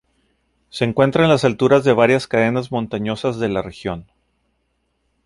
[0.71, 4.07] Se encuentra en las alturas de varias cadenas montañosas de la región.